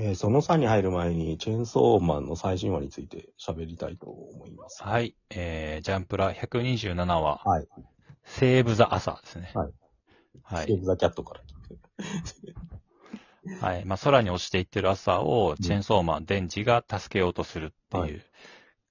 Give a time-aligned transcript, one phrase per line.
[0.00, 4.82] えーその3に入る前に、チェーンソーマンの最新話について喋りたいと思います。
[4.82, 5.16] はい。
[5.30, 7.66] えー、ジャンプラ127話、はい。
[8.24, 9.50] セーブ・ザ・朝ですね。
[9.54, 9.72] はい。
[10.44, 10.66] はい。
[10.66, 11.40] セーブ・ザ・キャットから。
[13.60, 13.84] はい。
[13.84, 18.22] まあ、空に落ちていってる朝を、んチェーンソーマン、デンジが助けようとするってはいいう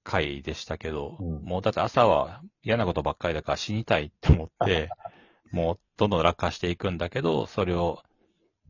[0.04, 4.90] 回でしたけど、うんもうだって朝は嫌なことばっかりだから死にたいって思って、
[5.52, 8.02] もうどんどん落下していくんだけど、それを、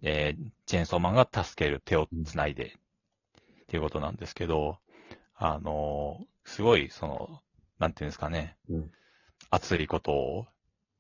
[0.03, 4.79] えー、チェーンソーマンが助ける手を繋いで、っていうことなんですけど、
[5.37, 7.43] あのーすごい、その、
[7.79, 8.91] なんていうんですかね、うん
[9.51, 10.47] 熱いことを、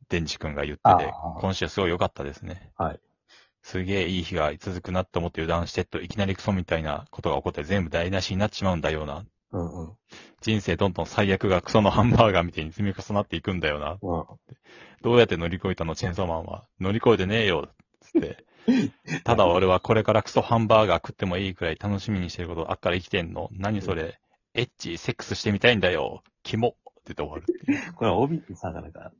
[0.08, 2.72] デンジ君が言ってて今週すごい良かったですね。
[2.78, 3.00] はい。
[3.62, 9.26] すげえいい日が続くなって思って油断してっと、いきなりクソみたいなことが起こって全部台無しになっちまうんだよな。
[9.52, 9.92] うんうん。
[10.40, 13.98] 人生どんどん最悪がクソのハンバーガーみたいに積み重なっていくんだよな。
[14.00, 14.36] まあ、
[15.02, 16.64] どうやって乗り越えたの、チェーンソーマンは。
[16.80, 17.68] 乗り越えてねえよ。
[18.00, 18.46] つって。
[19.24, 23.48] ただ俺はこれからクソハンバーガー食ってもいいくらい楽しみにしてることあっから生きてんの？
[23.52, 24.18] 何それ？
[24.54, 26.22] エッチ、セックスしてみたいんだよ。
[26.42, 26.68] キモ。
[26.68, 26.72] っ
[27.04, 27.92] て言って終わるっていう。
[27.94, 29.12] これは帯にさ、なんか、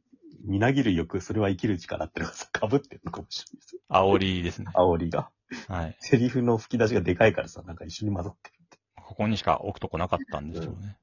[0.45, 3.81] みなぎる欲、それは生きる力ってのがさ、被ってるのかもしれないですよ。
[3.89, 4.67] 煽りですね。
[4.75, 5.31] 煽りが。
[5.69, 5.97] はい。
[6.01, 8.79] セリフの吹き出しがでかいからさ、なんか一緒に混ざってるって。
[8.97, 10.97] ここにしか置くとこなかったんでしょうね。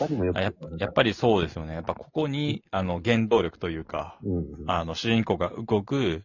[0.00, 1.74] 二人もよくあやっぱやっぱりそうですよね。
[1.74, 4.70] やっぱここに、あの、原動力というか、うんうん。
[4.70, 6.24] あの、主人公が動く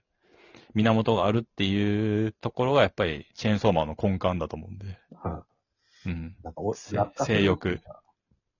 [0.75, 4.97] 源があるっていうところが、やっぱり、チェーンソーマンの根幹だと思うんで。
[5.21, 5.45] は
[6.05, 6.35] うん。
[6.39, 6.97] いなんかお、性
[7.43, 7.79] 欲。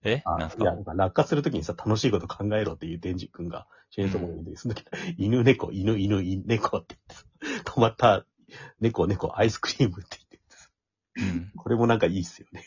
[0.04, 0.22] え？
[0.26, 0.64] なんすか？
[0.64, 4.84] なんか落下するときにさ、楽しいこと考えろっていうデンジ君が、チェーンソーマンに言うて、その時、
[5.18, 8.24] 犬猫、犬犬、犬猫って言ってさ、止まった
[8.80, 10.68] 猫猫、アイスクリームって言ってさ、
[11.16, 11.52] うん。
[11.56, 12.64] これもなんかいいっすよね。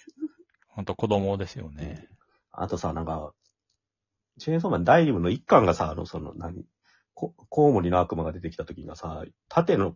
[0.67, 2.08] ほんと子供ですよね。
[2.52, 3.34] あとさ、なんか、
[4.39, 6.64] チェーンソーマン第2部の一巻がさ、あの、その、何、
[7.18, 9.96] こコウモリの悪魔が出てきた時がさ、縦の、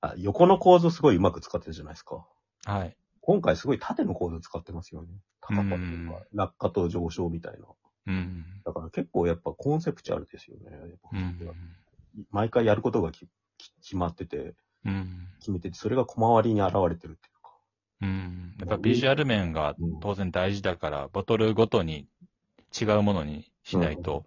[0.00, 2.26] あ横の構造すごいうまく使ってるじゃないですか。
[2.64, 2.96] はい。
[3.20, 5.08] 今回すごい縦の構造使ってますよね。
[5.42, 7.66] 高さとうんか、落下と上昇みたいな。
[8.06, 8.44] うん。
[8.64, 10.70] だから結構やっぱコンセプチュアルですよね。
[10.70, 11.38] やっぱうん。
[12.30, 13.28] 毎回やることがき
[13.58, 14.54] き決まってて、
[14.86, 15.28] うん。
[15.38, 17.50] 決めてて、それが小回りに現れてるっていうか。
[18.00, 18.56] うん。
[18.58, 22.08] やっぱビジュアル面が当然大事だから、ボトルごとに
[22.80, 24.24] 違うものにしないと、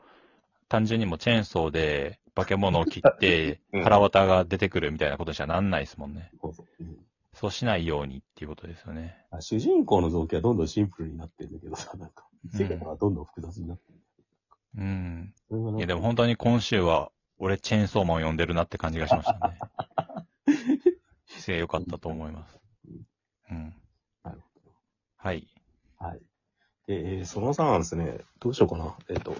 [0.75, 6.31] 単純にもうチェーンソーで化け物を切ってうん、腹渡が出てくるみたいなことじゃなんないですもんね。
[6.41, 6.97] そうそううん
[7.33, 9.17] そうしないようにっていうことですよね。
[9.31, 13.99] あ主人公の造形はどんどんシンプルになってるんだけどさ、なんか、うん世界がどんどん複雑になってる。
[14.77, 15.33] うん。
[15.77, 19.59] いやでも本当に今週は、俺チェーンソーマンを呼んでるなって感じがしましたね。
[21.27, 22.59] 姿勢良かったと思います。
[23.51, 23.73] うん。
[25.17, 25.54] はい。
[27.05, 28.95] で、えーその3はですね、どうしようかな。
[29.09, 29.35] えっ、と、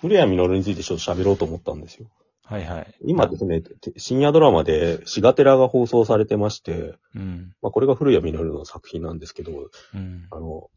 [0.00, 2.06] 古谷実についてちょっと喋ろうと思ったんですよ。
[2.44, 2.94] はいはい。
[3.04, 7.54] 今ですね、て深夜ドラマで、シガテラが放送されてまして、うん。
[7.62, 9.52] まあ、これが古谷実の作品なんですけど、
[9.94, 10.26] うん。
[10.30, 10.68] あの、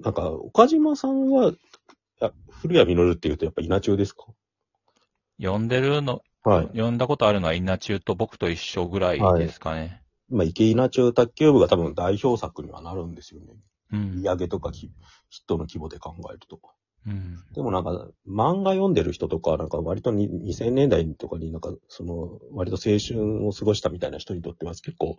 [0.00, 1.52] なんか、岡島さんは、
[2.20, 4.24] あ古谷実って言うとやっぱ稲中ですか？
[5.38, 6.68] 呼んでるの、はい。
[6.78, 10.02] 呼んだことあるのはインナ中と僕と一緒ぐらいですかね。
[10.30, 13.54] まあ、池稲中卓球部が多分代表作にはなるんですよね。
[13.92, 14.22] うん売。
[14.22, 14.90] 上げとかき
[15.30, 16.60] ヒットの規模で考えると。
[17.06, 17.38] うん。
[17.54, 25.16] でもなんか、漫画読んでる人とか、なんか割とに2000年代とかになんか、その、割と青春を過ごしたみたいな人にとっては結構、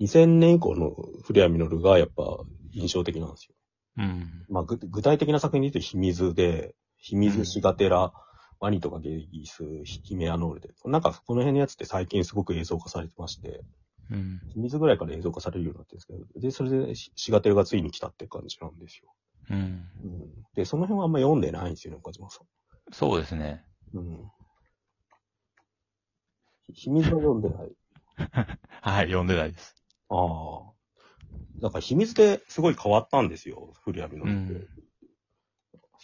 [0.00, 3.54] 2000年以降の古谷実がやっぱ印象的なんですよ。
[3.98, 4.46] うん。
[4.48, 8.12] まあ、ぐ具体的な作品で言うと、秘密で、秘密シガテラ、
[8.60, 10.70] ワニとかゲイス、ヒメアノールで。
[10.84, 13.62] なんか、この辺のやつって最近すごく映像化されてまして、
[14.10, 14.40] うん。
[14.52, 19.12] 秘密ぐらいから映像化されるようになってるんですけど、で、それでシシガテラがついに来たって感じなんですよ。
[19.50, 19.56] うん。
[19.56, 22.40] うん、で、その辺はあんま読んでないんですよね、岡島さ
[22.92, 23.64] そうですね。
[23.92, 23.98] ん。
[23.98, 24.30] うん。
[26.72, 27.72] 秘密は読んでない。
[28.80, 29.74] はい、呼んでないです。
[30.08, 30.74] ああ。
[31.60, 34.52] だから秘密ですごい変わったんですよ、古谷実って。
[34.52, 34.68] うん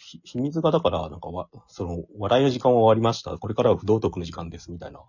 [0.01, 3.37] ひ秘密がだから、なんかわ、その、笑いの時間は終わりました。
[3.37, 5.01] これからは不道徳の時間です、みたいな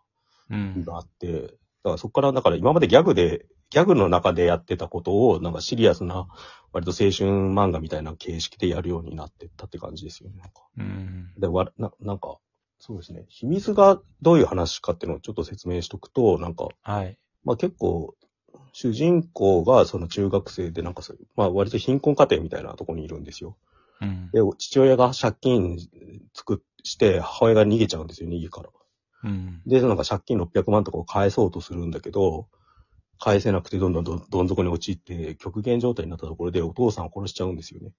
[0.51, 0.85] うん。
[0.85, 1.55] があって、
[1.85, 6.29] だからそこから、だから今までギャグで、ギャグの中でやってたことを、なんかシリアスな、
[6.73, 10.63] 割と青春漫画みたいな形式でやるようになってったって感じですよね、なんか。
[10.79, 11.33] うん。
[11.39, 12.39] で、わ、な、なんか、
[12.79, 13.25] そうですね。
[13.29, 17.19] 秘密がどういう話かっていうのをちょっと説明しとくと、なんか、はい。
[17.45, 18.15] まあ結構、
[18.73, 23.57] 主人公がその中学生でなんかそういう、まあ割と貧困家庭みたいなところにいるんですよ。
[24.01, 24.31] うん。
[24.33, 25.79] で、父親が借金
[26.35, 28.71] 作っして、母親が逃げちゃうんですよね、家から。
[29.25, 29.63] うん。
[29.67, 32.49] で、なんか借金600万とかを返そうとするんだけど、
[33.19, 37.93] 返せなくてどんどんどんどん底に陥って、極限状態になったところでお父さんを殺しちゃうんですよね。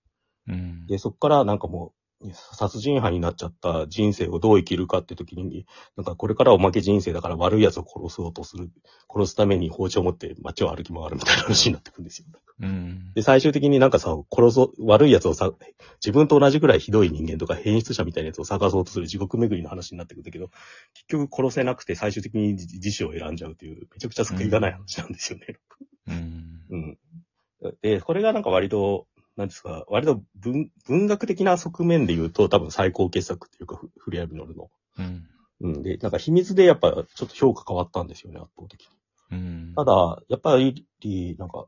[0.47, 0.87] うん。
[0.87, 1.91] で、そっからなんかもう、
[2.31, 5.65] 殺人犯になっちゃった人生をどう生きるかって時に、
[5.97, 8.69] なんかこれからはおまけ人生だから悪い奴を殺そうとする、
[9.13, 12.27] 殺すために包丁を持って街を歩き回るみたいな話になってくるんですよ。
[12.61, 13.13] うん。
[13.13, 15.51] で、最終的になんかさ、殺そう、悪い奴をさ、
[16.03, 20.49] 自分と同じくらいひどい人間とか変質者みたいな奴を探そうとする地獄巡りの話になってくるんだけど、
[20.93, 25.57] 結局殺せなくて最終的に自自死を選んじゃうという、めちゃくちゃ救いがない話なんですよね。
[26.07, 26.61] うん。
[26.69, 26.97] うん。
[27.81, 34.69] で、これがなんか割と、なんですか、割と文文学的な側面で言うと多分最高傑作っていうか、フフレアミノルの。
[34.99, 35.27] うん。
[35.61, 35.83] うん。
[35.83, 38.87] で、なんか秘密でやっぱちょっと評価変わったんですよね、圧倒的に。
[39.31, 39.73] うん。
[39.75, 40.85] ただ、やっぱり、
[41.39, 41.67] なんか、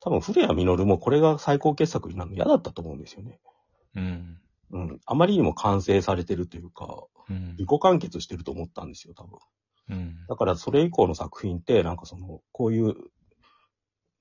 [0.00, 3.38] 多分フレアミノルもこれが最高傑作になるの嫌だったと思うんですよね。
[3.96, 4.38] うん。
[4.70, 5.00] うん。
[5.04, 9.38] あまりにも完成されてるというか、うん自己完結してると思ったんですよ、多分。
[9.90, 10.26] うん。
[10.28, 12.94] だからそれ以降の作品って、なんかその、こういう、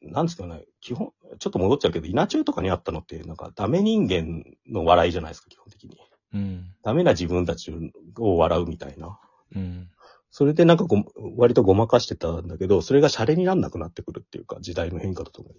[0.01, 5.97] なんですかね、基本、ちょっと戻っちゃうけど、稲中とかにあったのって、なんかダメ人間の笑いじゃないですか、基本的に。
[6.33, 6.75] うん。
[6.83, 7.71] ダメな自分たち
[8.17, 9.19] を笑うみたいな。
[9.55, 9.89] うん。
[10.31, 11.03] それでなんかご、
[11.37, 15.55] 割とごまかしてたんだけど、それがシャレになんなくなってくるっていうか、時代の変化とともに。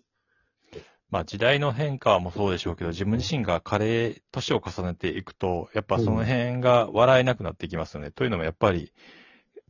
[1.10, 8.12] まあ時代の変化もそうでしょうけど、自分自身が加齢、年を重ねていくと、やっぱその辺が笑えなくなってきますよね。
[8.12, 8.92] というのもやっぱり、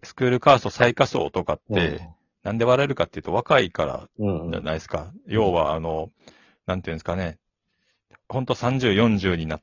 [0.02, 2.06] スクールカースト最下層とかって、
[2.42, 4.52] なんで笑えるかっていうと若いからうん、うん。
[4.52, 5.12] じゃないですか。
[5.26, 6.10] 要は、あの、
[6.66, 7.38] なんていうんですかね。
[8.28, 9.62] ほんと30、40になっ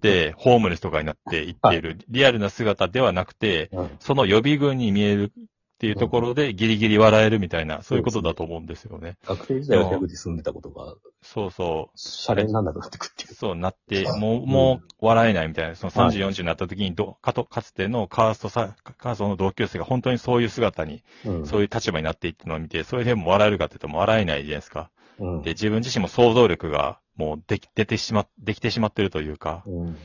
[0.00, 5.32] て、ホームレスとかになっていっている、リアルな姿ではなくて、うんその予備軍に見える
[5.78, 9.16] っていうところでギリギリ笑えるみたいな、そういうことだと思うんですよね。
[9.24, 13.34] 学生時代は手口住んでたことが、そうそシャレになんなくなってくるっていうう。。
[13.36, 21.46] そうなって、もう、もう笑えないみたいな、その30、40になった時にど、かと、かつてのカーストさ、カーストの同級生が本当にそういう姿に、うん。
[21.46, 24.90] そういう立場になっていったのを見て、それでも笑えるかって言うともう笑えないじゃないですか。
[25.20, 25.42] うん。
[25.42, 29.96] で、自分自身も想像力がもうでき、出てしま、できてしまってるというか、うん。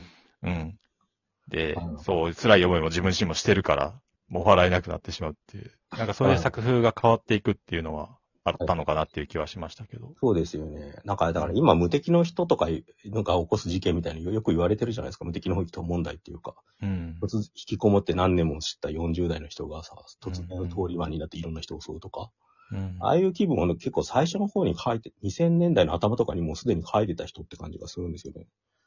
[0.44, 0.78] うん。
[1.48, 5.70] でうん、そう、辛い思いも自分自身もしてるから、もう笑えなくなってしまうっていう。
[5.96, 10.14] なんかそれで作風が変わっていくっていうのはあったのかなっていう気はしましたけど。
[10.20, 10.96] そうですよね。
[11.04, 15.24] なんか、だから今無敵の人とかが起こす事件みたいによく言われてるじゃないですか。
[15.24, 16.54] 無敵の人問題っていうか。
[16.82, 17.18] うん。
[17.22, 22.30] 突然引きこもって何年も知った40代の人がさ、突うん然通り魔になっていろんな人を襲うとか。
[22.70, 22.96] うん。
[23.00, 28.46] ああいう気分をね結構最初の方に書いて、2000年代の頭とかにもうすでに書いてた人って感じがするんですよね。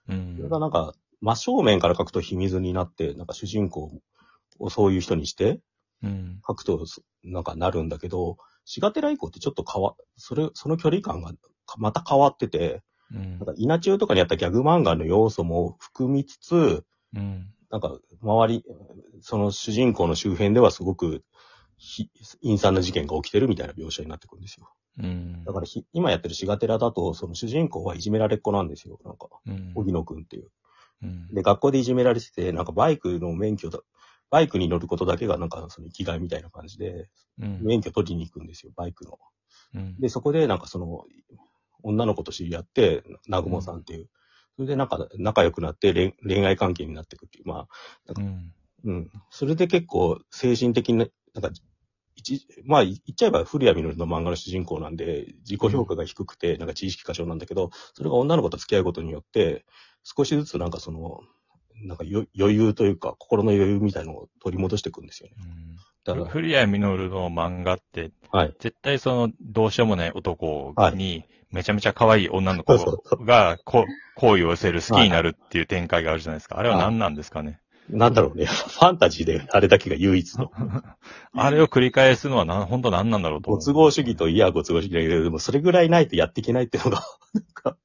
[0.09, 3.91] うんそれがなんか、真正面から書くと秘密になって、なんか主人公
[4.59, 5.59] をそういう人にして
[6.03, 6.39] うん。
[6.47, 6.85] 書くと、
[7.23, 11.31] なんかなるんだけど、シガテラ以降ってちょっと変わ、それ、その距離感が
[11.77, 16.83] また変わってて、うんなんか稲中とかにあったギャグ漫画の要素も含みつつ、
[17.15, 17.47] うん。
[17.69, 18.63] なんか周り、
[19.21, 21.23] その主人公の周辺ではすごく
[21.77, 22.09] ひ
[22.43, 24.69] 陰惨な事件が起きてるみたいな描写になってくるんですよ。
[24.99, 25.43] うん。
[25.45, 28.99] だからひ今やってるシガテラだと、その主人公はいじめられっ子なんですよ。
[29.05, 30.49] なんか、うん、荻野くんっていう。
[31.03, 31.27] うん。
[31.33, 33.79] で、学校でいじめられてて、なんかバイクの免許だ、
[34.29, 37.09] バイクに乗ることだけがなんかその生きがいみたいな感じで、
[37.39, 37.59] うん。
[37.63, 39.17] 免許取りに行くんですよ、バイクの。
[39.75, 39.99] うん。
[39.99, 41.05] で、そこでなんかその、
[41.83, 44.09] 女の子と知り合って、南雲さんっていう。
[44.55, 47.47] それでなんか仲良くなって恋恋愛関係になっていくっていう。
[47.47, 47.67] ま
[48.07, 48.53] あ、うん。
[48.83, 49.11] うん。
[49.29, 51.51] それで結構精神的な、なんか、
[52.15, 59.65] 一、まあ言っちゃえば古谷実の漫画の主人公なんで、自己評価が低くて、なんか知識過剰なんだけど、それが女の子と付き合うことによって、
[60.03, 61.21] 少しずつなんかその、
[61.83, 65.35] なんかよ余裕というか、心の余裕みたいのを取り戻していくんですよね。
[66.03, 68.55] だから、古谷実の漫画って、はい。
[68.59, 72.75] 絶対その、どうしようもない男はに、めちゃめちゃ可愛い女の子
[73.25, 76.57] が、こ好意を寄せる、好きになるっていう展開があるじゃないですか。
[76.59, 77.59] あれは何なんですかね？
[77.89, 78.45] なんだろうね。
[78.45, 80.51] ファンタジーであれだけが唯一の。
[81.33, 83.51] あれを繰り返すのはな、本当何なんだろうと。
[83.51, 87.03] ご都合主義といやご都合主義だけど、でもそれぐらいないとやっていけないっていうのが、
[87.33, 87.77] なんか、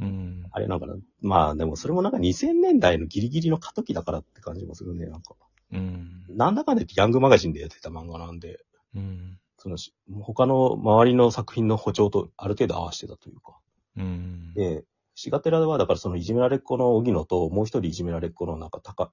[0.00, 0.46] うん。
[0.50, 0.94] あれなんかな。
[1.20, 5.34] まあでもそれもなんか2000年代のギリギリの過渡期だからって感じもするね、なんか。
[5.72, 6.24] うん。
[6.28, 9.38] なんだかんだ言ってヤングマガジンでやってた漫画なんで、うん。
[9.56, 13.58] そのし他の周りの作品の歩調とある程度合わせてたというか。
[13.96, 14.54] うん。
[14.54, 14.84] で、
[15.14, 19.12] シガテラではだからそのいじめられっ子の荻野と、もう一人いじめられっ子のなんか高、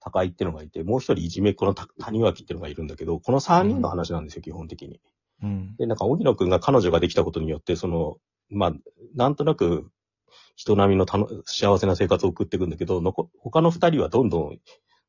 [0.00, 5.00] 高井ってのがいて、もう一人いじめっ子のた谷脇ってのがいるんだけど、この三人の話なんですよ、基本的に。
[5.42, 5.76] うん。
[5.76, 8.18] で、なんか、荻野くんが彼女ができたことによって、その、
[8.48, 8.72] まあ、
[9.14, 9.90] なんとなく、
[10.56, 13.00] 人並みのたの幸せな生活を送っていくんだけど、
[13.38, 14.58] 他の二人はどんどん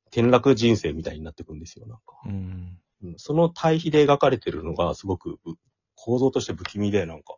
[0.07, 2.03] 転落人生みたいになっていくんですよ、なんか。
[2.25, 2.77] うん。
[3.03, 5.55] うんその対比で描かれてるのが、すごくぶ
[5.95, 7.35] 構造として不気味で、なんか、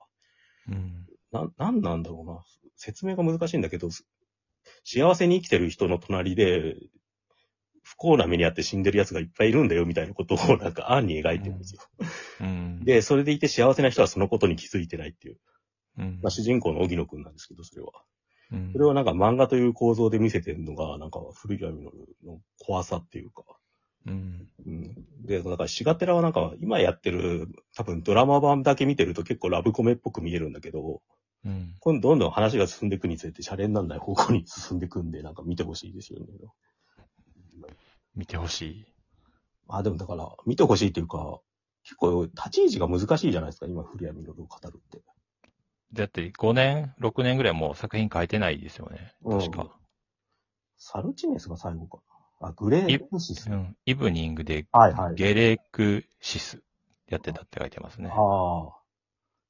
[0.67, 1.05] うん。
[1.31, 2.43] な、なんなんだろうな。
[2.75, 4.05] 説明が難しいんだけど、す
[4.83, 6.75] 幸せに生きてる人の隣で、
[7.83, 11.81] 不幸な目にあって死んでる奴がいっぱいいるんだよ、みたいなことを、なんか、暗に描いてるんですよ。
[12.41, 12.83] うん。
[12.83, 15.37] で、それでいて幸せな人はそのことに気づいてないっていう。
[15.97, 17.91] うんまあ、主人公の荻野くんなんですけど、それは。
[18.51, 21.83] うんそれをなんか漫画という構造で見せてるのが、なんか古谷実
[22.23, 23.43] の怖さっていうか。
[24.05, 24.47] うん。
[24.65, 25.05] うん。
[25.25, 31.01] で、だからシガテラはなんか今やってる多分ドラマ版だけ見てると結構ラブコメっぽく見えるんだけど、
[31.45, 31.75] うん。
[31.79, 36.27] 今度どんどん話が進んでいくにつれてシャレにならない方向に進んでいくんで、なんか見てほしいですよね。
[38.15, 38.85] 見てほしい。
[39.67, 41.39] あ、でもだから見てほしいっていうか、
[41.83, 45.01] 結構立ち位置が難しいじゃないですか、今古谷実を語るって。
[45.93, 49.13] だって5年、6年ぐらいもう作品書いてないですよね。
[49.23, 49.77] うん確か。
[50.77, 51.97] サルチネスが最後か
[52.41, 52.47] な。
[52.49, 53.49] あ、グレープシス。
[53.49, 53.77] うん。
[53.85, 55.15] イブニングではいはい。
[55.15, 56.61] ゲレクシス
[57.07, 58.09] やってたって書いてますね。
[58.09, 58.73] ああ。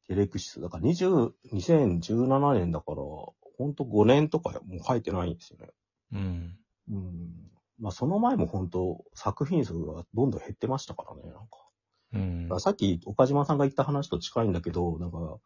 [0.08, 0.62] ゲレクシス。
[0.62, 5.70] だから20、2017年だから、ほんと5年とかもう書いてないんですよね。
[6.12, 6.58] うん。
[6.92, 7.52] うん。
[7.80, 12.48] まあその前も本当作品数がどんどん減ってましたからね、なんか。
[12.52, 12.60] うん。
[12.60, 15.40] さっき岡島さんが言った話と近いんだけど、なんか、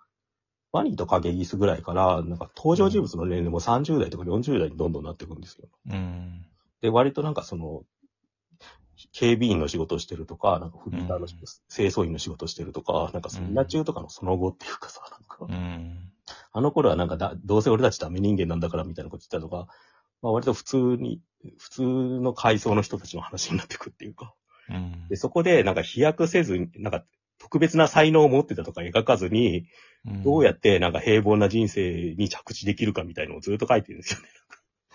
[0.78, 5.68] ワニと影ギスぐらいから、なんか登場人物の年齢も30代とか40代にどんどんなっていくんですよ。
[5.90, 6.46] うん。
[6.82, 7.84] で、割となんかその、
[9.12, 16.12] 警備員の仕事をしてるとか、なんかフリーターの清掃員の仕事をしてるとか、なんかその稲中とかのその後っていうかさ、なんか、うん。
[16.52, 19.72] あの頃はなんかだ、どうせ俺たちダメ人間なんだからみたいなこと言ったとか、
[20.22, 21.22] まあ割と普通に、
[21.58, 24.34] 普通の階層の人たちの話になってくっていうか。
[24.70, 27.04] うんで、そこでなんか飛躍せずに、なんか
[27.48, 29.68] 特別な才能を持ってたとか描かずに、
[30.24, 34.28] どうやってなんか平凡な人生に着地できるかみたいのをずっと書いてるんですよね。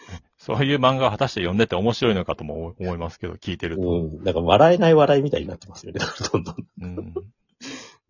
[0.37, 3.83] そういう漫画を果たして読んでて面白いのかとも思いますけど、聞いてると。
[3.83, 4.23] うん。
[4.23, 6.01] なんか笑えない笑いみたいになってますよね。
[6.33, 6.57] どんどん。
[6.83, 7.15] うん。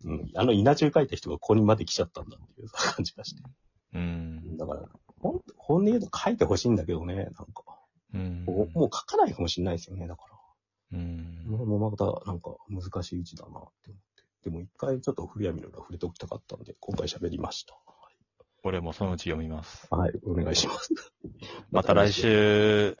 [0.05, 0.31] うん。
[0.35, 3.43] あの稲中書いた人がここにまで来ちゃったんだっていう 感じがして。
[3.93, 4.57] うん。
[4.57, 7.45] だから、ほん本音言うと書いてほしいんだけどね、なんか。
[8.13, 8.43] うん。
[8.45, 10.33] もうもう書かないかもしれないですよね、だから。
[10.93, 11.45] うん。
[11.47, 14.12] もうまた、なんか難しい位置だなって思って。
[14.43, 17.77] でも一回ちょっと古谷美濃が触れておきたかったんで、今回喋りました。
[18.65, 19.87] 俺もそのうち読みます。
[19.89, 20.93] はい、お願いします。
[21.71, 22.91] また来週。